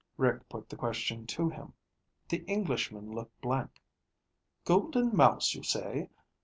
[0.17, 1.73] Rick put the question to him.
[2.27, 3.79] The Englishman looked blank.
[4.65, 6.09] "Golden Mouse, you say?